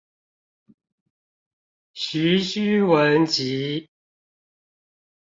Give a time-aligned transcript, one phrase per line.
[1.93, 3.87] 徐訏文集